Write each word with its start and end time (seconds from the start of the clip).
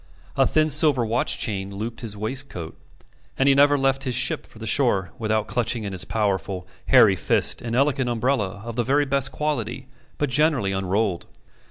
A 0.35 0.47
thin 0.47 0.71
silver 0.71 1.05
watch 1.05 1.37
chain 1.37 1.75
looped 1.75 2.01
his 2.01 2.17
waistcoat, 2.17 2.75
and 3.37 3.47
he 3.47 3.53
never 3.53 3.77
left 3.77 4.03
his 4.03 4.15
ship 4.15 4.47
for 4.47 4.57
the 4.57 4.65
shore 4.65 5.11
without 5.19 5.45
clutching 5.45 5.83
in 5.83 5.91
his 5.91 6.05
powerful, 6.05 6.67
hairy 6.87 7.15
fist 7.15 7.61
an 7.61 7.75
elegant 7.75 8.09
umbrella 8.09 8.63
of 8.65 8.75
the 8.75 8.83
very 8.83 9.05
best 9.05 9.31
quality, 9.31 9.85
but 10.17 10.31
generally 10.31 10.71
unrolled. 10.71 11.27